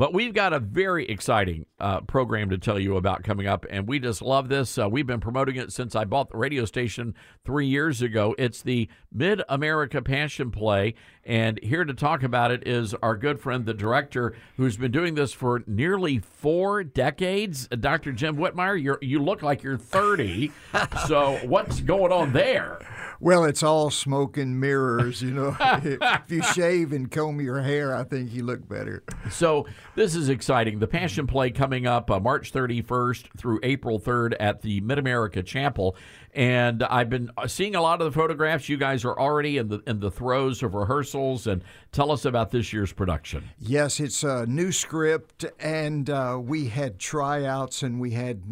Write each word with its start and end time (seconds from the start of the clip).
But 0.00 0.14
we've 0.14 0.32
got 0.32 0.54
a 0.54 0.60
very 0.60 1.06
exciting 1.06 1.66
uh, 1.78 2.00
program 2.00 2.48
to 2.48 2.56
tell 2.56 2.78
you 2.78 2.96
about 2.96 3.22
coming 3.22 3.46
up, 3.46 3.66
and 3.68 3.86
we 3.86 3.98
just 3.98 4.22
love 4.22 4.48
this. 4.48 4.78
Uh, 4.78 4.88
we've 4.88 5.06
been 5.06 5.20
promoting 5.20 5.56
it 5.56 5.74
since 5.74 5.94
I 5.94 6.06
bought 6.06 6.30
the 6.30 6.38
radio 6.38 6.64
station 6.64 7.14
three 7.44 7.66
years 7.66 8.00
ago. 8.00 8.34
It's 8.38 8.62
the 8.62 8.88
Mid 9.12 9.42
America 9.50 10.00
Passion 10.00 10.50
Play, 10.50 10.94
and 11.22 11.60
here 11.62 11.84
to 11.84 11.92
talk 11.92 12.22
about 12.22 12.50
it 12.50 12.66
is 12.66 12.94
our 13.02 13.14
good 13.14 13.40
friend, 13.40 13.66
the 13.66 13.74
director, 13.74 14.34
who's 14.56 14.78
been 14.78 14.90
doing 14.90 15.16
this 15.16 15.34
for 15.34 15.62
nearly 15.66 16.18
four 16.18 16.82
decades. 16.82 17.68
Uh, 17.70 17.76
Dr. 17.76 18.12
Jim 18.12 18.38
Whitmire, 18.38 18.80
you 18.80 18.96
you 19.02 19.18
look 19.18 19.42
like 19.42 19.62
you're 19.62 19.76
30. 19.76 20.50
so 21.06 21.38
what's 21.44 21.82
going 21.82 22.10
on 22.10 22.32
there? 22.32 22.78
Well, 23.22 23.44
it's 23.44 23.62
all 23.62 23.90
smoke 23.90 24.38
and 24.38 24.58
mirrors, 24.58 25.20
you 25.20 25.30
know. 25.30 25.54
if 25.60 26.30
you 26.30 26.42
shave 26.42 26.94
and 26.94 27.10
comb 27.10 27.38
your 27.38 27.60
hair, 27.60 27.94
I 27.94 28.02
think 28.02 28.32
you 28.32 28.44
look 28.44 28.66
better. 28.66 29.02
So 29.30 29.66
this 30.00 30.14
is 30.14 30.30
exciting. 30.30 30.78
The 30.78 30.86
Passion 30.86 31.26
Play 31.26 31.50
coming 31.50 31.86
up 31.86 32.10
uh, 32.10 32.18
March 32.18 32.54
31st 32.54 33.36
through 33.36 33.60
April 33.62 34.00
3rd 34.00 34.34
at 34.40 34.62
the 34.62 34.80
Mid 34.80 34.98
America 34.98 35.42
Chapel, 35.42 35.94
and 36.32 36.82
I've 36.84 37.10
been 37.10 37.30
uh, 37.36 37.46
seeing 37.46 37.74
a 37.74 37.82
lot 37.82 38.00
of 38.00 38.06
the 38.06 38.18
photographs. 38.18 38.66
You 38.66 38.78
guys 38.78 39.04
are 39.04 39.18
already 39.18 39.58
in 39.58 39.68
the 39.68 39.82
in 39.86 40.00
the 40.00 40.10
throes 40.10 40.62
of 40.62 40.72
rehearsals, 40.72 41.46
and 41.46 41.62
tell 41.92 42.10
us 42.10 42.24
about 42.24 42.50
this 42.50 42.72
year's 42.72 42.94
production. 42.94 43.50
Yes, 43.58 44.00
it's 44.00 44.22
a 44.22 44.46
new 44.46 44.72
script, 44.72 45.44
and 45.60 46.08
uh, 46.08 46.38
we 46.42 46.68
had 46.68 46.98
tryouts, 46.98 47.82
and 47.82 48.00
we 48.00 48.12
had 48.12 48.42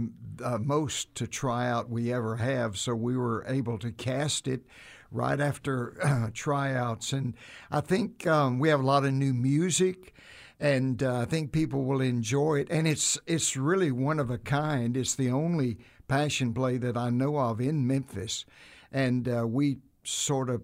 uh, 0.44 0.58
most 0.58 1.14
to 1.14 1.26
try 1.26 1.66
out 1.66 1.88
we 1.88 2.12
ever 2.12 2.36
have, 2.36 2.76
so 2.76 2.94
we 2.94 3.16
were 3.16 3.46
able 3.48 3.78
to 3.78 3.90
cast 3.90 4.48
it 4.48 4.66
right 5.10 5.40
after 5.40 5.96
uh, 6.04 6.28
tryouts. 6.34 7.14
And 7.14 7.32
I 7.70 7.80
think 7.80 8.26
um, 8.26 8.58
we 8.58 8.68
have 8.68 8.80
a 8.80 8.86
lot 8.86 9.06
of 9.06 9.14
new 9.14 9.32
music, 9.32 10.12
and 10.60 11.02
uh, 11.02 11.20
I 11.20 11.24
think 11.24 11.52
people 11.52 11.84
will 11.84 12.00
enjoy 12.00 12.56
it. 12.56 12.68
And 12.70 12.86
it's 12.88 13.18
it's 13.26 13.56
really 13.56 13.92
one 13.92 14.18
of 14.18 14.30
a 14.30 14.38
kind. 14.38 14.96
It's 14.96 15.14
the 15.14 15.30
only 15.30 15.78
passion 16.08 16.52
play 16.54 16.78
that 16.78 16.96
I 16.96 17.10
know 17.10 17.36
of 17.36 17.60
in 17.60 17.86
Memphis, 17.86 18.44
and 18.90 19.28
uh, 19.28 19.46
we 19.46 19.78
sort 20.04 20.50
of 20.50 20.62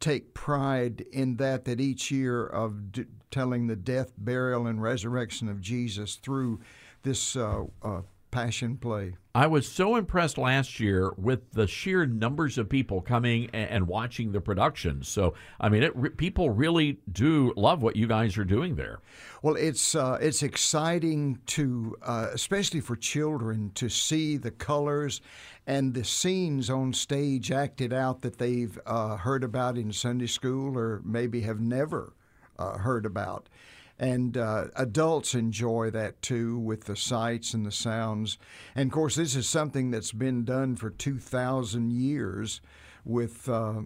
take 0.00 0.34
pride 0.34 1.04
in 1.12 1.36
that 1.36 1.64
that 1.64 1.80
each 1.80 2.10
year 2.10 2.46
of 2.46 2.92
d- 2.92 3.06
telling 3.30 3.66
the 3.66 3.76
death, 3.76 4.12
burial, 4.16 4.66
and 4.66 4.82
resurrection 4.82 5.48
of 5.48 5.60
Jesus 5.60 6.16
through 6.16 6.60
this 7.02 7.36
uh, 7.36 7.64
uh, 7.82 8.02
passion 8.34 8.76
play. 8.76 9.14
I 9.32 9.46
was 9.46 9.68
so 9.68 9.94
impressed 9.94 10.38
last 10.38 10.80
year 10.80 11.12
with 11.16 11.52
the 11.52 11.68
sheer 11.68 12.04
numbers 12.04 12.58
of 12.58 12.68
people 12.68 13.00
coming 13.00 13.48
and, 13.52 13.86
watching 13.86 14.32
the 14.32 14.40
production. 14.40 15.04
So, 15.04 15.34
I 15.60 15.68
mean, 15.68 15.84
it, 15.84 16.16
people 16.16 16.50
really 16.50 16.98
do 17.12 17.52
love 17.56 17.80
what 17.80 17.94
you 17.94 18.08
guys 18.08 18.36
are 18.36 18.44
doing 18.44 18.74
there. 18.74 18.98
Well, 19.40 19.54
it's 19.54 19.94
uh, 19.94 20.18
it's 20.20 20.42
exciting 20.42 21.38
to, 21.46 21.96
uh, 22.02 22.30
especially 22.32 22.80
for 22.80 22.96
children, 22.96 23.70
to 23.76 23.88
see 23.88 24.36
the 24.36 24.50
colors 24.50 25.20
and 25.64 25.94
the 25.94 26.04
scenes 26.04 26.68
on 26.68 26.92
stage 26.92 27.52
acted 27.52 27.92
out 27.92 28.22
that 28.22 28.38
they've 28.38 28.76
uh, 28.84 29.16
heard 29.16 29.44
about 29.44 29.78
in 29.78 29.92
Sunday 29.92 30.26
school 30.26 30.76
or 30.76 31.00
maybe 31.04 31.42
have 31.42 31.60
never 31.60 32.14
uh, 32.58 32.78
heard 32.78 33.06
about 33.06 33.48
and 33.98 34.36
uh, 34.36 34.66
adults 34.76 35.34
enjoy 35.34 35.90
that 35.90 36.20
too 36.20 36.58
with 36.58 36.84
the 36.84 36.96
sights 36.96 37.54
and 37.54 37.64
the 37.64 37.72
sounds. 37.72 38.38
And 38.74 38.88
of 38.88 38.92
course, 38.92 39.16
this 39.16 39.36
is 39.36 39.48
something 39.48 39.90
that's 39.90 40.12
been 40.12 40.44
done 40.44 40.76
for 40.76 40.90
2,000 40.90 41.92
years 41.92 42.60
with 43.04 43.48
uh, 43.48 43.82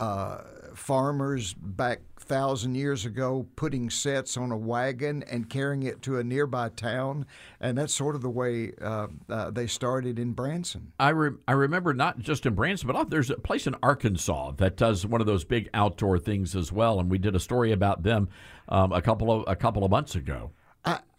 uh, 0.00 0.38
farmers 0.74 1.54
back 1.54 2.00
thousand 2.18 2.76
years 2.76 3.04
ago 3.04 3.46
putting 3.56 3.90
sets 3.90 4.36
on 4.36 4.52
a 4.52 4.56
wagon 4.56 5.22
and 5.24 5.50
carrying 5.50 5.82
it 5.82 6.00
to 6.00 6.18
a 6.18 6.24
nearby 6.24 6.68
town, 6.68 7.26
and 7.60 7.76
that's 7.76 7.94
sort 7.94 8.14
of 8.14 8.22
the 8.22 8.30
way 8.30 8.72
uh, 8.80 9.08
uh, 9.28 9.50
they 9.50 9.66
started 9.66 10.18
in 10.18 10.32
Branson. 10.32 10.92
I 10.98 11.10
re- 11.10 11.36
I 11.46 11.52
remember 11.52 11.92
not 11.92 12.20
just 12.20 12.46
in 12.46 12.54
Branson, 12.54 12.88
but 12.90 13.10
there's 13.10 13.30
a 13.30 13.36
place 13.36 13.66
in 13.66 13.74
Arkansas 13.82 14.52
that 14.58 14.76
does 14.76 15.04
one 15.04 15.20
of 15.20 15.26
those 15.26 15.44
big 15.44 15.68
outdoor 15.74 16.18
things 16.18 16.56
as 16.56 16.72
well, 16.72 17.00
and 17.00 17.10
we 17.10 17.18
did 17.18 17.34
a 17.34 17.40
story 17.40 17.72
about 17.72 18.04
them 18.04 18.28
um, 18.68 18.92
a 18.92 19.02
couple 19.02 19.30
of 19.30 19.44
a 19.46 19.56
couple 19.56 19.84
of 19.84 19.90
months 19.90 20.14
ago. 20.14 20.52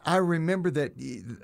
I 0.06 0.18
remember 0.18 0.72
that 0.72 0.94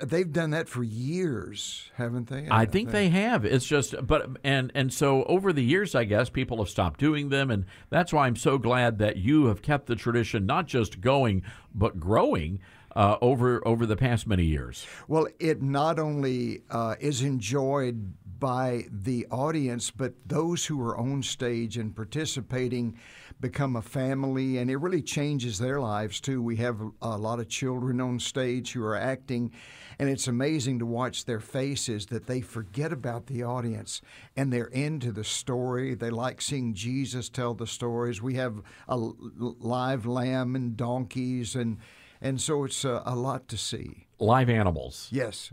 they've 0.03 0.31
done 0.31 0.51
that 0.51 0.67
for 0.67 0.83
years, 0.83 1.91
haven't 1.95 2.27
they? 2.27 2.47
I, 2.47 2.61
I 2.61 2.65
think, 2.65 2.71
think, 2.71 2.91
they 2.91 3.09
have. 3.09 3.45
It's 3.45 3.65
just, 3.65 3.95
but 4.05 4.29
and 4.43 4.71
and 4.73 4.91
so 4.91 5.23
over 5.23 5.53
the 5.53 5.63
years, 5.63 5.95
I 5.95 6.05
guess 6.05 6.29
people 6.29 6.57
have 6.57 6.69
stopped 6.69 6.99
doing 6.99 7.29
them, 7.29 7.51
and 7.51 7.65
that's 7.89 8.11
why 8.11 8.25
I'm 8.27 8.35
so 8.35 8.57
glad 8.57 8.97
that 8.99 9.17
you 9.17 9.45
have 9.45 9.61
kept 9.61 9.87
the 9.87 9.95
tradition 9.95 10.45
not 10.45 10.67
just 10.67 11.01
going 11.01 11.43
but 11.73 11.99
growing. 11.99 12.59
Uh, 12.95 13.15
over 13.21 13.61
over 13.67 13.85
the 13.85 13.95
past 13.95 14.25
many 14.25 14.45
years. 14.45 14.87
Well, 15.07 15.27
it 15.39 15.61
not 15.61 15.99
only 15.99 16.63
uh, 16.71 16.95
is 16.99 17.21
enjoyed 17.21 18.13
by 18.39 18.85
the 18.91 19.27
audience, 19.29 19.91
but 19.91 20.13
those 20.25 20.65
who 20.65 20.81
are 20.81 20.97
on 20.97 21.21
stage 21.21 21.77
and 21.77 21.95
participating 21.95 22.97
become 23.39 23.75
a 23.75 23.81
family, 23.81 24.57
and 24.57 24.69
it 24.69 24.77
really 24.77 25.01
changes 25.01 25.59
their 25.59 25.79
lives 25.79 26.19
too. 26.19 26.41
We 26.41 26.57
have 26.57 26.79
a 27.01 27.17
lot 27.17 27.39
of 27.39 27.49
children 27.49 28.01
on 28.01 28.19
stage 28.19 28.71
who 28.71 28.83
are 28.83 28.95
acting, 28.95 29.51
and 29.99 30.09
it's 30.09 30.27
amazing 30.27 30.79
to 30.79 30.85
watch 30.85 31.25
their 31.25 31.39
faces 31.39 32.07
that 32.07 32.27
they 32.27 32.41
forget 32.41 32.91
about 32.91 33.27
the 33.27 33.43
audience 33.43 34.01
and 34.35 34.51
they're 34.51 34.65
into 34.65 35.11
the 35.11 35.23
story. 35.23 35.93
They 35.93 36.09
like 36.09 36.41
seeing 36.41 36.73
Jesus 36.73 37.29
tell 37.29 37.53
the 37.53 37.67
stories. 37.67 38.21
We 38.21 38.35
have 38.35 38.61
a 38.87 38.97
live 38.97 40.05
lamb 40.05 40.55
and 40.55 40.75
donkeys, 40.75 41.55
and 41.55 41.77
and 42.21 42.41
so 42.41 42.63
it's 42.63 42.83
a, 42.83 43.03
a 43.05 43.15
lot 43.15 43.47
to 43.49 43.57
see. 43.57 44.07
Live 44.19 44.49
animals. 44.49 45.09
Yes 45.11 45.51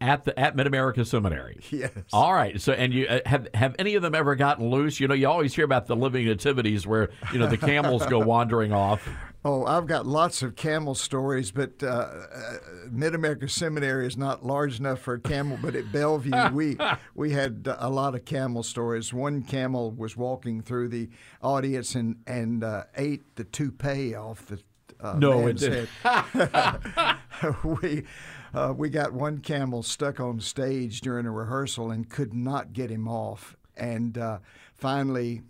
at 0.00 0.24
the 0.24 0.38
at 0.38 0.56
Mid 0.56 0.66
America 0.66 1.04
Seminary. 1.04 1.60
Yes. 1.70 1.90
All 2.12 2.32
right. 2.32 2.60
So, 2.60 2.72
and 2.72 2.92
you 2.94 3.06
uh, 3.06 3.18
have 3.26 3.48
have 3.52 3.74
any 3.80 3.96
of 3.96 4.02
them 4.02 4.14
ever 4.14 4.36
gotten 4.36 4.70
loose? 4.70 5.00
You 5.00 5.08
know, 5.08 5.14
you 5.14 5.28
always 5.28 5.54
hear 5.54 5.64
about 5.64 5.86
the 5.86 5.96
living 5.96 6.26
nativities 6.26 6.86
where 6.86 7.10
you 7.32 7.38
know 7.38 7.48
the 7.48 7.56
camels 7.56 8.06
go 8.06 8.20
wandering 8.20 8.72
off. 8.72 9.08
Oh, 9.46 9.66
I've 9.66 9.86
got 9.86 10.06
lots 10.06 10.42
of 10.42 10.56
camel 10.56 10.94
stories, 10.94 11.50
but 11.50 11.82
uh, 11.82 11.86
uh, 11.86 12.56
Mid 12.90 13.14
America 13.14 13.46
Seminary 13.46 14.06
is 14.06 14.16
not 14.16 14.42
large 14.42 14.80
enough 14.80 15.00
for 15.00 15.14
a 15.14 15.20
camel. 15.20 15.58
But 15.60 15.74
at 15.74 15.92
Bellevue, 15.92 16.48
we 16.52 16.78
we 17.14 17.32
had 17.32 17.68
a 17.78 17.90
lot 17.90 18.14
of 18.14 18.24
camel 18.24 18.62
stories. 18.62 19.12
One 19.12 19.42
camel 19.42 19.90
was 19.90 20.16
walking 20.16 20.62
through 20.62 20.88
the 20.88 21.10
audience 21.42 21.94
and 21.94 22.16
and 22.26 22.64
uh, 22.64 22.84
ate 22.96 23.36
the 23.36 23.44
toupee 23.44 24.14
off 24.14 24.46
the 24.46 24.60
uh, 25.04 25.14
no, 25.18 25.46
it 25.46 25.58
did. 25.58 25.88
we 27.64 28.04
uh, 28.54 28.72
we 28.76 28.88
got 28.88 29.12
one 29.12 29.38
camel 29.38 29.82
stuck 29.82 30.18
on 30.18 30.40
stage 30.40 31.00
during 31.02 31.26
a 31.26 31.30
rehearsal 31.30 31.90
and 31.90 32.08
could 32.08 32.32
not 32.32 32.72
get 32.72 32.90
him 32.90 33.06
off. 33.06 33.56
And 33.76 34.16
uh, 34.16 34.38
finally, 34.74 35.42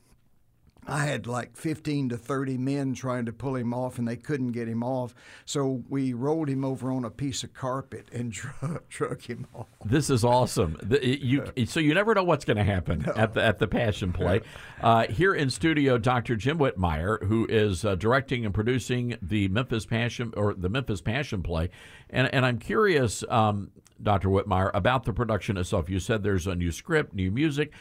I 0.87 1.07
had 1.07 1.27
like 1.27 1.57
15 1.57 2.11
to 2.11 2.17
30 2.17 2.59
men 2.59 2.95
trying 2.95 3.27
to 3.27 3.33
pull 3.33 3.57
him 3.57 3.73
off, 3.73 3.99
and 3.99 4.07
they 4.07 4.17
couldn't 4.17 4.53
get 4.53 4.69
him 4.69 4.83
off. 4.83 5.15
So 5.45 5.83
we 5.89 6.13
rolled 6.13 6.49
him 6.49 6.65
over 6.65 6.91
on 6.91 7.05
a 7.05 7.11
piece 7.11 7.43
of 7.43 7.55
carpet 7.55 8.09
and 8.13 8.33
drug, 8.89 9.23
him 9.23 9.47
off. 9.55 9.67
This 9.85 10.11
is 10.11 10.25
awesome. 10.25 10.79
The, 10.85 11.19
you, 11.19 11.51
so 11.65 11.81
you 11.81 11.95
never 11.95 12.15
know 12.15 12.25
what's 12.25 12.45
going 12.45 12.59
to 12.59 12.65
happen 12.65 13.05
no. 13.07 13.15
at 13.15 13.33
the 13.33 13.43
at 13.43 13.59
the 13.59 13.67
Passion 13.67 14.13
Play. 14.13 14.43
Uh, 14.83 15.07
here 15.07 15.35
in 15.35 15.49
studio, 15.49 15.97
Dr. 15.97 16.37
Jim 16.37 16.59
Whitmire, 16.59 17.25
who 17.27 17.47
is 17.49 17.87
uh, 17.87 17.95
directing 17.95 18.45
and 18.45 18.53
producing 18.53 19.17
the 19.23 19.49
Memphis 19.49 19.87
Passion 19.87 20.35
or 20.37 20.53
the 20.53 20.69
Memphis 20.69 21.01
Passion 21.01 21.43
Play, 21.43 21.71
and 22.11 22.33
and 22.35 22.45
I'm 22.45 22.59
curious, 22.59 23.25
um, 23.31 23.71
Dr. 24.03 24.29
Whitmire, 24.29 24.71
about 24.75 25.05
the 25.05 25.15
production 25.15 25.57
itself. 25.57 25.89
You 25.89 26.01
said 26.01 26.23
there's 26.23 26.47
a 26.47 26.55
new 26.55 26.71
script, 26.71 27.15
new 27.15 27.31
music. 27.31 27.73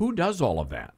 Who 0.00 0.12
does 0.12 0.40
all 0.40 0.58
of 0.60 0.70
that? 0.70 0.94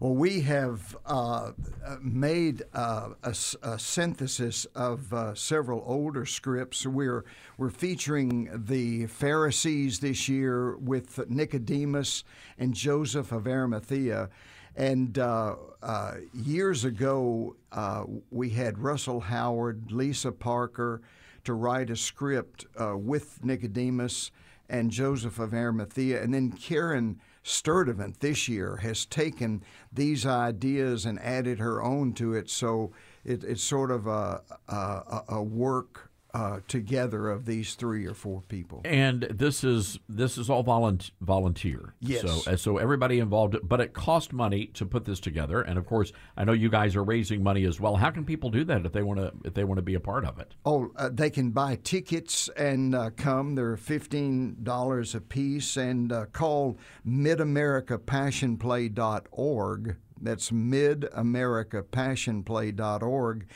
Well, 0.00 0.14
we 0.14 0.40
have 0.40 0.96
uh, 1.04 1.52
made 2.00 2.62
uh, 2.72 3.10
a, 3.22 3.36
a, 3.62 3.78
synthesis 3.78 4.64
of 4.74 5.12
uh, 5.12 5.34
several 5.34 5.84
older 5.84 6.24
scripts. 6.24 6.86
We're 6.86 7.26
we're 7.58 7.68
featuring 7.68 8.48
the 8.54 9.04
Pharisees 9.04 10.00
this 10.00 10.30
year 10.30 10.78
with 10.78 11.28
Nicodemus 11.28 12.24
and 12.58 12.72
Joseph 12.72 13.32
of 13.32 13.46
Arimathea. 13.46 14.30
And 14.74 15.18
uh, 15.18 15.56
uh, 15.82 16.14
years 16.32 16.86
ago, 16.86 17.54
uh, 17.70 18.04
we 18.30 18.48
had 18.48 18.78
Russell 18.78 19.20
Howard, 19.20 19.92
Lisa 19.92 20.32
Parker 20.32 21.02
to 21.44 21.52
write 21.52 21.90
a 21.90 21.96
script 21.96 22.64
with 22.78 23.44
Nicodemus 23.44 24.30
and 24.68 24.90
Joseph 24.90 25.38
of 25.38 25.54
Arimathea, 25.54 26.22
and 26.22 26.34
then 26.34 26.52
Karen 26.52 27.20
Sturdivant 27.42 28.18
this 28.18 28.48
year 28.48 28.76
has 28.76 29.06
taken 29.06 29.62
these 29.92 30.26
ideas 30.26 31.06
and 31.06 31.18
added 31.20 31.58
her 31.58 31.82
own 31.82 32.12
to 32.14 32.34
it. 32.34 32.50
So 32.50 32.92
it, 33.24 33.42
it's 33.44 33.62
sort 33.62 33.90
of 33.90 34.06
a, 34.06 34.42
a, 34.68 35.22
a 35.28 35.42
work 35.42 36.10
uh, 36.34 36.60
together 36.68 37.30
of 37.30 37.46
these 37.46 37.74
three 37.74 38.06
or 38.06 38.14
four 38.14 38.42
people. 38.42 38.82
And 38.84 39.22
this 39.22 39.64
is 39.64 39.98
this 40.08 40.38
is 40.38 40.50
all 40.50 40.62
volunteer. 40.62 41.10
volunteer. 41.20 41.94
Yes. 42.00 42.20
So 42.20 42.56
so 42.56 42.76
everybody 42.78 43.18
involved, 43.18 43.56
but 43.62 43.80
it 43.80 43.94
cost 43.94 44.32
money 44.32 44.66
to 44.74 44.84
put 44.84 45.04
this 45.04 45.20
together. 45.20 45.62
And 45.62 45.78
of 45.78 45.86
course, 45.86 46.12
I 46.36 46.44
know 46.44 46.52
you 46.52 46.68
guys 46.68 46.96
are 46.96 47.04
raising 47.04 47.42
money 47.42 47.64
as 47.64 47.80
well. 47.80 47.96
How 47.96 48.10
can 48.10 48.24
people 48.24 48.50
do 48.50 48.64
that 48.64 48.84
if 48.84 48.92
they 48.92 49.02
want 49.02 49.20
to 49.20 49.32
if 49.44 49.54
they 49.54 49.64
want 49.64 49.78
to 49.78 49.82
be 49.82 49.94
a 49.94 50.00
part 50.00 50.24
of 50.24 50.38
it? 50.38 50.54
Oh, 50.64 50.90
uh, 50.96 51.10
they 51.12 51.30
can 51.30 51.50
buy 51.50 51.76
tickets 51.76 52.48
and 52.56 52.94
uh, 52.94 53.10
come. 53.16 53.54
They're 53.54 53.76
fifteen 53.76 54.56
dollars 54.62 55.14
a 55.14 55.20
piece, 55.20 55.76
and 55.76 56.12
uh, 56.12 56.26
call 56.26 56.78
MidAmericaPassionPlay.org. 57.06 59.96
That's 60.20 60.50
MidAmericaPassionPlay.org 60.50 63.46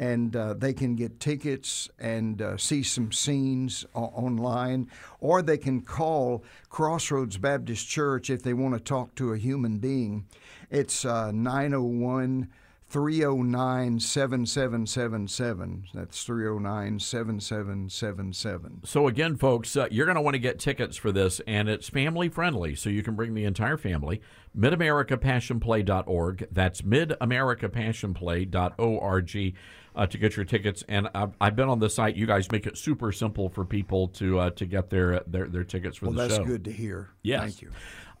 and 0.00 0.34
uh, 0.34 0.54
they 0.54 0.72
can 0.72 0.96
get 0.96 1.20
tickets 1.20 1.90
and 1.98 2.40
uh, 2.40 2.56
see 2.56 2.82
some 2.82 3.12
scenes 3.12 3.84
o- 3.94 4.04
online, 4.04 4.90
or 5.20 5.42
they 5.42 5.58
can 5.58 5.82
call 5.82 6.42
Crossroads 6.70 7.36
Baptist 7.36 7.86
Church 7.86 8.30
if 8.30 8.42
they 8.42 8.54
want 8.54 8.72
to 8.72 8.80
talk 8.80 9.14
to 9.16 9.34
a 9.34 9.36
human 9.36 9.76
being. 9.76 10.24
It's 10.70 11.04
uh, 11.04 11.32
901 11.32 12.48
309 12.90 14.00
7777. 14.00 15.84
That's 15.94 16.24
309 16.24 16.98
7777. 16.98 18.80
So, 18.84 19.06
again, 19.06 19.36
folks, 19.36 19.76
uh, 19.76 19.86
you're 19.92 20.06
going 20.06 20.16
to 20.16 20.20
want 20.20 20.34
to 20.34 20.40
get 20.40 20.58
tickets 20.58 20.96
for 20.96 21.12
this, 21.12 21.40
and 21.46 21.68
it's 21.68 21.88
family 21.88 22.28
friendly, 22.28 22.74
so 22.74 22.90
you 22.90 23.04
can 23.04 23.14
bring 23.14 23.34
the 23.34 23.44
entire 23.44 23.76
family. 23.76 24.20
MidAmericaPassionPlay.org. 24.58 26.48
That's 26.50 26.82
MidAmericaPassionPlay.org 26.82 29.54
uh, 30.00 30.06
to 30.06 30.16
get 30.16 30.34
your 30.34 30.46
tickets. 30.46 30.82
And 30.88 31.08
I've, 31.14 31.32
I've 31.40 31.54
been 31.54 31.68
on 31.68 31.78
the 31.78 31.90
site. 31.90 32.16
You 32.16 32.26
guys 32.26 32.50
make 32.50 32.66
it 32.66 32.78
super 32.78 33.12
simple 33.12 33.50
for 33.50 33.66
people 33.66 34.08
to 34.08 34.38
uh, 34.38 34.50
to 34.50 34.64
get 34.64 34.88
their, 34.88 35.20
their 35.26 35.46
their 35.46 35.64
tickets 35.64 35.98
for 35.98 36.06
well, 36.06 36.14
the 36.14 36.28
show. 36.28 36.36
Well, 36.36 36.38
that's 36.38 36.50
good 36.50 36.64
to 36.64 36.72
hear. 36.72 37.10
Yes. 37.22 37.42
Thank 37.42 37.62
you. 37.62 37.70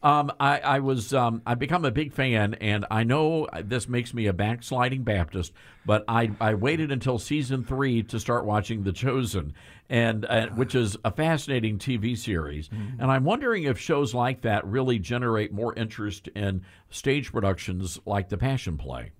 Um, 0.02 0.32
I, 0.40 0.60
I 0.60 0.78
was 0.80 1.12
um, 1.12 1.42
I've 1.44 1.58
become 1.58 1.84
a 1.84 1.90
big 1.90 2.12
fan, 2.12 2.54
and 2.54 2.86
I 2.90 3.04
know 3.04 3.48
this 3.64 3.86
makes 3.86 4.14
me 4.14 4.26
a 4.26 4.32
backsliding 4.32 5.02
Baptist, 5.02 5.52
but 5.84 6.04
I, 6.08 6.30
I 6.40 6.54
waited 6.54 6.90
until 6.90 7.18
season 7.18 7.64
three 7.64 8.02
to 8.04 8.18
start 8.18 8.46
watching 8.46 8.82
The 8.82 8.92
Chosen, 8.92 9.52
and 9.90 10.24
uh, 10.24 10.48
which 10.48 10.74
is 10.74 10.96
a 11.04 11.10
fascinating 11.10 11.78
TV 11.78 12.16
series. 12.16 12.68
Mm-hmm. 12.68 13.02
And 13.02 13.10
I'm 13.10 13.24
wondering 13.24 13.64
if 13.64 13.78
shows 13.78 14.14
like 14.14 14.40
that 14.42 14.66
really 14.66 14.98
generate 14.98 15.52
more 15.52 15.74
interest 15.74 16.28
in 16.28 16.62
stage 16.88 17.30
productions 17.30 18.00
like 18.06 18.30
The 18.30 18.38
Passion 18.38 18.78
Play. 18.78 19.12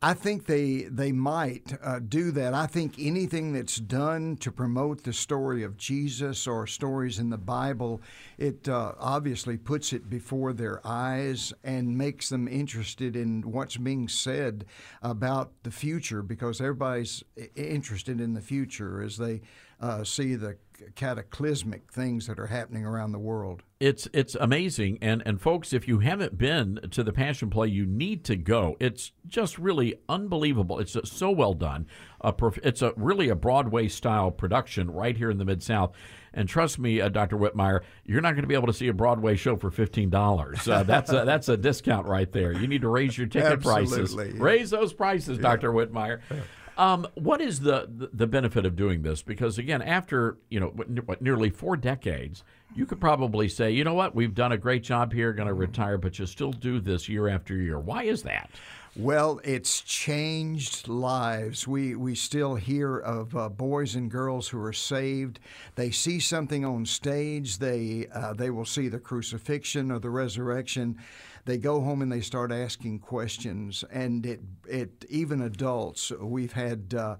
I 0.00 0.14
think 0.14 0.46
they 0.46 0.82
they 0.82 1.10
might 1.10 1.76
uh, 1.82 1.98
do 1.98 2.30
that. 2.30 2.54
I 2.54 2.66
think 2.66 2.94
anything 2.98 3.52
that's 3.52 3.78
done 3.78 4.36
to 4.36 4.52
promote 4.52 5.02
the 5.02 5.12
story 5.12 5.64
of 5.64 5.76
Jesus 5.76 6.46
or 6.46 6.68
stories 6.68 7.18
in 7.18 7.30
the 7.30 7.38
Bible, 7.38 8.00
it 8.36 8.68
uh, 8.68 8.92
obviously 9.00 9.56
puts 9.56 9.92
it 9.92 10.08
before 10.08 10.52
their 10.52 10.80
eyes 10.86 11.52
and 11.64 11.98
makes 11.98 12.28
them 12.28 12.46
interested 12.46 13.16
in 13.16 13.42
what's 13.42 13.76
being 13.76 14.06
said 14.06 14.66
about 15.02 15.50
the 15.64 15.72
future 15.72 16.22
because 16.22 16.60
everybody's 16.60 17.24
interested 17.56 18.20
in 18.20 18.34
the 18.34 18.40
future 18.40 19.02
as 19.02 19.16
they 19.16 19.40
uh, 19.80 20.04
see 20.04 20.34
the 20.34 20.56
cataclysmic 20.94 21.90
things 21.92 22.26
that 22.26 22.38
are 22.38 22.46
happening 22.46 22.84
around 22.84 23.12
the 23.12 23.18
world. 23.18 23.62
It's 23.80 24.08
it's 24.12 24.34
amazing, 24.34 24.98
and 25.00 25.22
and 25.24 25.40
folks, 25.40 25.72
if 25.72 25.86
you 25.86 26.00
haven't 26.00 26.36
been 26.36 26.80
to 26.90 27.02
the 27.02 27.12
Passion 27.12 27.50
Play, 27.50 27.68
you 27.68 27.86
need 27.86 28.24
to 28.24 28.36
go. 28.36 28.76
It's 28.80 29.12
just 29.26 29.58
really 29.58 30.00
unbelievable. 30.08 30.78
It's 30.78 30.96
so 31.04 31.30
well 31.30 31.54
done. 31.54 31.86
it's 32.24 32.82
a 32.82 32.92
really 32.96 33.28
a 33.28 33.36
Broadway 33.36 33.88
style 33.88 34.30
production 34.30 34.90
right 34.90 35.16
here 35.16 35.30
in 35.30 35.38
the 35.38 35.44
Mid 35.44 35.62
South. 35.62 35.94
And 36.34 36.48
trust 36.48 36.78
me, 36.78 37.00
uh, 37.00 37.08
Dr. 37.08 37.36
Whitmire, 37.36 37.80
you're 38.04 38.20
not 38.20 38.32
going 38.32 38.42
to 38.42 38.48
be 38.48 38.54
able 38.54 38.66
to 38.66 38.72
see 38.72 38.88
a 38.88 38.92
Broadway 38.92 39.36
show 39.36 39.56
for 39.56 39.70
fifteen 39.70 40.10
dollars. 40.10 40.66
Uh, 40.78 40.82
that's 40.82 41.10
a, 41.10 41.24
that's 41.24 41.48
a 41.48 41.56
discount 41.56 42.06
right 42.06 42.30
there. 42.30 42.52
You 42.52 42.66
need 42.66 42.82
to 42.82 42.88
raise 42.88 43.16
your 43.16 43.26
ticket 43.26 43.62
prices. 43.62 44.14
Yeah. 44.14 44.24
Raise 44.36 44.70
those 44.70 44.92
prices, 44.92 45.38
yeah. 45.38 45.42
Dr. 45.42 45.72
Whitmire. 45.72 46.20
Yeah. 46.30 46.36
Um, 46.78 47.08
what 47.14 47.40
is 47.40 47.58
the, 47.58 48.08
the 48.12 48.28
benefit 48.28 48.64
of 48.64 48.76
doing 48.76 49.02
this? 49.02 49.20
Because 49.20 49.58
again, 49.58 49.82
after 49.82 50.38
you 50.48 50.60
know 50.60 50.68
what, 50.68 51.20
nearly 51.20 51.50
four 51.50 51.76
decades, 51.76 52.44
you 52.74 52.86
could 52.86 53.00
probably 53.00 53.48
say, 53.48 53.72
you 53.72 53.82
know 53.82 53.94
what, 53.94 54.14
we've 54.14 54.34
done 54.34 54.52
a 54.52 54.56
great 54.56 54.84
job 54.84 55.12
here, 55.12 55.32
going 55.32 55.48
to 55.48 55.54
retire, 55.54 55.98
but 55.98 56.18
you 56.20 56.26
still 56.26 56.52
do 56.52 56.78
this 56.78 57.08
year 57.08 57.26
after 57.28 57.56
year. 57.56 57.80
Why 57.80 58.04
is 58.04 58.22
that? 58.22 58.50
Well, 58.98 59.40
it's 59.44 59.80
changed 59.82 60.88
lives. 60.88 61.68
We 61.68 61.94
we 61.94 62.16
still 62.16 62.56
hear 62.56 62.98
of 62.98 63.36
uh, 63.36 63.48
boys 63.48 63.94
and 63.94 64.10
girls 64.10 64.48
who 64.48 64.60
are 64.60 64.72
saved. 64.72 65.38
They 65.76 65.92
see 65.92 66.18
something 66.18 66.64
on 66.64 66.84
stage. 66.84 67.58
They 67.58 68.08
uh, 68.12 68.32
they 68.32 68.50
will 68.50 68.64
see 68.64 68.88
the 68.88 68.98
crucifixion 68.98 69.92
or 69.92 70.00
the 70.00 70.10
resurrection. 70.10 70.98
They 71.44 71.58
go 71.58 71.80
home 71.80 72.02
and 72.02 72.10
they 72.10 72.20
start 72.20 72.50
asking 72.50 72.98
questions. 72.98 73.84
And 73.92 74.26
it 74.26 74.40
it 74.68 75.04
even 75.08 75.42
adults. 75.42 76.10
We've 76.10 76.52
had. 76.52 76.92
Uh, 76.92 77.16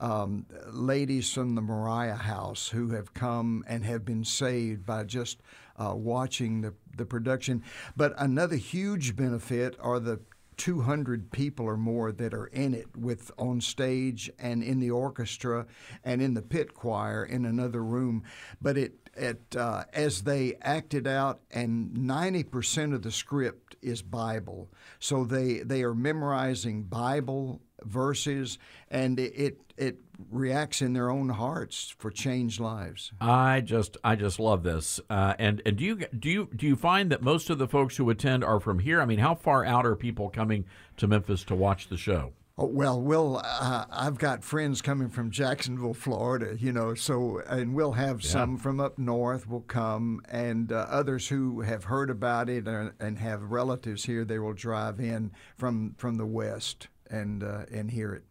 um, 0.00 0.46
ladies 0.68 1.32
from 1.32 1.56
the 1.56 1.60
Moriah 1.60 2.14
House 2.14 2.68
who 2.68 2.90
have 2.90 3.14
come 3.14 3.64
and 3.66 3.84
have 3.84 4.04
been 4.04 4.22
saved 4.22 4.86
by 4.86 5.02
just 5.02 5.42
uh, 5.76 5.92
watching 5.92 6.60
the, 6.60 6.72
the 6.96 7.04
production. 7.04 7.64
But 7.96 8.14
another 8.16 8.54
huge 8.54 9.16
benefit 9.16 9.76
are 9.80 9.98
the 9.98 10.20
200 10.58 11.30
people 11.30 11.66
or 11.66 11.76
more 11.76 12.12
that 12.12 12.34
are 12.34 12.48
in 12.48 12.74
it 12.74 12.94
with 12.96 13.30
on 13.38 13.60
stage 13.60 14.30
and 14.38 14.62
in 14.62 14.80
the 14.80 14.90
orchestra 14.90 15.66
and 16.04 16.20
in 16.20 16.34
the 16.34 16.42
pit 16.42 16.74
choir 16.74 17.24
in 17.24 17.46
another 17.46 17.82
room. 17.82 18.22
But 18.60 18.76
it 18.76 19.08
it 19.16 19.56
uh, 19.56 19.84
as 19.92 20.22
they 20.22 20.54
acted 20.60 21.06
out 21.06 21.40
and 21.50 21.90
90% 21.90 22.94
of 22.94 23.02
the 23.02 23.10
script 23.10 23.76
is 23.82 24.02
bible. 24.02 24.68
So 25.00 25.24
they 25.24 25.58
they 25.58 25.82
are 25.82 25.94
memorizing 25.94 26.84
bible 26.84 27.60
verses 27.84 28.58
and 28.90 29.18
it, 29.20 29.58
it 29.76 29.98
reacts 30.30 30.82
in 30.82 30.92
their 30.92 31.10
own 31.10 31.28
hearts 31.28 31.94
for 31.98 32.10
changed 32.10 32.60
lives. 32.60 33.12
I 33.20 33.60
just 33.60 33.96
I 34.02 34.16
just 34.16 34.40
love 34.40 34.62
this. 34.62 35.00
Uh, 35.08 35.34
and 35.38 35.62
and 35.64 35.76
do 35.76 35.84
you 35.84 35.96
do 36.18 36.28
you 36.28 36.48
do 36.54 36.66
you 36.66 36.76
find 36.76 37.10
that 37.12 37.22
most 37.22 37.50
of 37.50 37.58
the 37.58 37.68
folks 37.68 37.96
who 37.96 38.10
attend 38.10 38.44
are 38.44 38.60
from 38.60 38.80
here? 38.80 39.00
I 39.00 39.06
mean, 39.06 39.18
how 39.18 39.34
far 39.34 39.64
out 39.64 39.86
are 39.86 39.96
people 39.96 40.28
coming 40.28 40.64
to 40.96 41.06
Memphis 41.06 41.44
to 41.44 41.54
watch 41.54 41.88
the 41.88 41.96
show? 41.96 42.32
Oh, 42.60 42.66
well, 42.66 43.00
we'll. 43.00 43.40
Uh, 43.44 43.84
I've 43.88 44.18
got 44.18 44.42
friends 44.42 44.82
coming 44.82 45.08
from 45.08 45.30
Jacksonville, 45.30 45.94
Florida. 45.94 46.56
You 46.58 46.72
know, 46.72 46.94
so 46.94 47.40
and 47.46 47.72
we'll 47.72 47.92
have 47.92 48.20
yeah. 48.20 48.30
some 48.30 48.56
from 48.56 48.80
up 48.80 48.98
north 48.98 49.48
will 49.48 49.60
come, 49.60 50.22
and 50.28 50.72
uh, 50.72 50.86
others 50.88 51.28
who 51.28 51.60
have 51.60 51.84
heard 51.84 52.10
about 52.10 52.48
it 52.48 52.66
and, 52.66 52.92
and, 52.98 53.18
have 53.20 53.52
relatives 53.52 54.04
here. 54.06 54.24
They 54.24 54.40
will 54.40 54.54
drive 54.54 54.98
in 54.98 55.30
from 55.56 55.94
from 55.98 56.16
the 56.16 56.26
west 56.26 56.88
and 57.10 57.42
uh, 57.42 57.64
and 57.72 57.90
hear 57.90 58.14
it. 58.14 58.24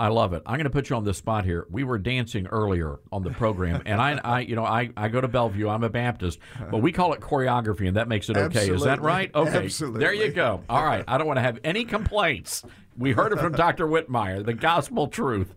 I 0.00 0.06
love 0.08 0.32
it. 0.32 0.42
I'm 0.46 0.54
going 0.54 0.62
to 0.64 0.70
put 0.70 0.90
you 0.90 0.96
on 0.96 1.02
the 1.02 1.12
spot 1.12 1.44
here. 1.44 1.66
We 1.70 1.82
were 1.82 1.98
dancing 1.98 2.46
earlier 2.46 3.00
on 3.10 3.24
the 3.24 3.30
program, 3.30 3.82
and 3.86 4.00
I, 4.00 4.12
I, 4.22 4.38
you 4.40 4.54
know, 4.54 4.64
I, 4.64 4.90
I 4.96 5.08
go 5.08 5.20
to 5.20 5.26
Bellevue. 5.26 5.68
I'm 5.68 5.82
a 5.82 5.88
Baptist, 5.88 6.38
but 6.70 6.78
we 6.78 6.92
call 6.92 7.14
it 7.14 7.20
choreography, 7.20 7.88
and 7.88 7.96
that 7.96 8.06
makes 8.06 8.30
it 8.30 8.36
okay. 8.36 8.44
Absolutely. 8.44 8.76
Is 8.76 8.84
that 8.84 9.02
right? 9.02 9.34
Okay. 9.34 9.64
Absolutely. 9.64 9.98
There 9.98 10.12
you 10.12 10.30
go. 10.30 10.62
All 10.68 10.84
right. 10.84 11.02
I 11.08 11.18
don't 11.18 11.26
want 11.26 11.38
to 11.38 11.42
have 11.42 11.58
any 11.64 11.84
complaints. 11.84 12.62
We 12.96 13.10
heard 13.10 13.32
it 13.32 13.40
from 13.40 13.50
Dr. 13.54 13.88
Whitmire, 13.88 14.44
the 14.44 14.54
gospel 14.54 15.08
truth. 15.08 15.52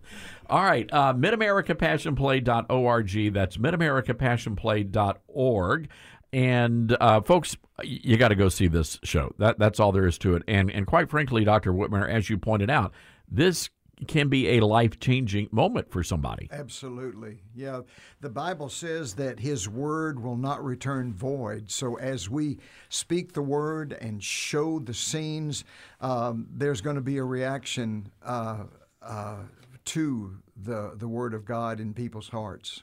All 0.50 0.64
right. 0.64 0.92
Uh, 0.92 1.14
MidAmericaPassionPlay.org. 1.14 3.32
That's 3.32 3.56
MidAmericaPassionPlay.org. 3.56 5.88
And 6.32 6.96
uh, 7.00 7.20
folks, 7.20 7.56
you 7.82 8.16
got 8.16 8.28
to 8.28 8.34
go 8.34 8.48
see 8.48 8.66
this 8.66 8.98
show. 9.04 9.34
That 9.38 9.58
that's 9.58 9.78
all 9.78 9.92
there 9.92 10.06
is 10.06 10.18
to 10.18 10.34
it. 10.34 10.42
And 10.48 10.70
and 10.70 10.86
quite 10.86 11.10
frankly, 11.10 11.44
Dr. 11.44 11.72
Whitmire, 11.72 12.08
as 12.08 12.30
you 12.30 12.38
pointed 12.38 12.70
out, 12.70 12.92
this 13.30 13.68
can 14.06 14.28
be 14.28 14.58
a 14.58 14.60
life 14.60 14.98
changing 14.98 15.48
moment 15.52 15.90
for 15.90 16.02
somebody. 16.02 16.48
Absolutely. 16.50 17.38
Yeah. 17.54 17.82
The 18.20 18.30
Bible 18.30 18.68
says 18.68 19.14
that 19.14 19.38
His 19.38 19.68
word 19.68 20.22
will 20.22 20.36
not 20.36 20.64
return 20.64 21.12
void. 21.12 21.70
So 21.70 21.96
as 21.96 22.28
we 22.28 22.58
speak 22.88 23.32
the 23.32 23.42
word 23.42 23.96
and 24.00 24.22
show 24.22 24.78
the 24.78 24.94
scenes, 24.94 25.64
um, 26.00 26.46
there's 26.50 26.80
going 26.80 26.96
to 26.96 27.02
be 27.02 27.18
a 27.18 27.24
reaction 27.24 28.10
uh, 28.24 28.64
uh, 29.02 29.36
to 29.84 30.36
the, 30.56 30.92
the 30.96 31.08
word 31.08 31.34
of 31.34 31.44
God 31.44 31.80
in 31.80 31.94
people's 31.94 32.28
hearts. 32.28 32.82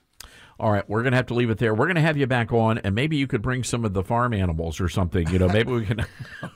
All 0.60 0.72
right, 0.72 0.88
we're 0.90 1.04
going 1.04 1.12
to 1.12 1.18
have 1.18 1.28
to 1.28 1.34
leave 1.34 1.50
it 1.50 1.58
there. 1.58 1.74
We're 1.74 1.86
going 1.86 1.96
to 1.96 2.02
have 2.02 2.18
you 2.18 2.28
back 2.28 2.52
on, 2.52 2.80
and 2.80 2.94
maybe 2.94 3.16
you 3.16 3.28
could 3.28 3.42
bring 3.42 3.64
some 3.64 3.86
of 3.86 3.94
the 3.94 4.04
farm 4.04 4.34
animals 4.34 4.82
or 4.82 4.90
something. 4.90 5.28
You 5.30 5.40
know, 5.40 5.48
maybe 5.48 5.72
we 5.72 5.86
can 5.86 6.00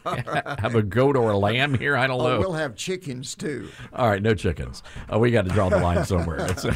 have 0.06 0.76
a 0.76 0.84
goat 0.84 1.16
or 1.16 1.32
a 1.32 1.38
lamb 1.38 1.76
here. 1.76 1.96
I 1.96 2.08
don't 2.08 2.20
oh, 2.20 2.28
know. 2.28 2.40
We'll 2.40 2.54
have 2.54 2.76
chickens 2.76 3.34
too. 3.34 3.70
All 3.94 4.10
right, 4.10 4.22
no 4.22 4.36
chickens. 4.36 4.84
Uh, 5.12 5.20
we 5.20 5.32
got 5.32 5.46
to 5.46 5.52
draw 5.52 5.70
the 5.70 5.80
line 5.80 6.04
somewhere. 6.06 6.42
Uh, 6.42 6.76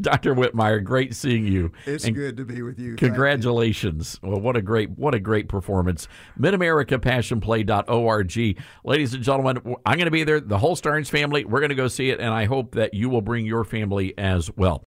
Dr. 0.00 0.34
Whitmire, 0.34 0.82
great 0.84 1.14
seeing 1.14 1.46
you. 1.46 1.70
It's 1.86 2.04
and 2.04 2.14
good 2.14 2.36
to 2.36 2.44
be 2.44 2.60
with 2.62 2.78
you. 2.78 2.96
Congratulations. 2.96 4.20
You. 4.22 4.28
Well, 4.30 4.40
what 4.40 4.56
a 4.56 4.62
great 4.62 4.90
what 4.90 5.14
a 5.14 5.20
great 5.20 5.48
performance. 5.48 6.06
MidAmericaPassionPlay.org. 6.38 8.58
Ladies 8.84 9.14
and 9.14 9.24
gentlemen, 9.24 9.76
I'm 9.86 9.96
going 9.96 10.06
to 10.06 10.10
be 10.10 10.24
there. 10.24 10.40
The 10.40 10.58
whole 10.58 10.74
Starnes 10.76 11.08
family, 11.08 11.44
we're 11.44 11.60
going 11.60 11.70
to 11.70 11.76
go 11.76 11.88
see 11.88 12.10
it, 12.10 12.20
and 12.20 12.34
I 12.34 12.44
hope 12.44 12.74
that 12.74 12.92
you 12.92 13.08
will 13.08 13.22
bring 13.22 13.46
your 13.46 13.64
family 13.64 14.12
as 14.18 14.54
well. 14.56 14.84